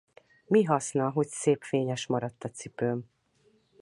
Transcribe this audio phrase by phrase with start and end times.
[0.45, 3.09] Mi haszna, hogy szép fényes maradt a cipőm!